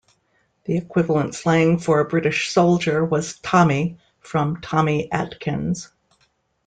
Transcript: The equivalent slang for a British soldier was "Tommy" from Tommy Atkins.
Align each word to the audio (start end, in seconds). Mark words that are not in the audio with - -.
The 0.63 0.77
equivalent 0.77 1.35
slang 1.35 1.77
for 1.77 1.99
a 1.99 2.05
British 2.07 2.49
soldier 2.49 3.05
was 3.05 3.37
"Tommy" 3.41 3.99
from 4.19 4.59
Tommy 4.59 5.11
Atkins. 5.11 5.89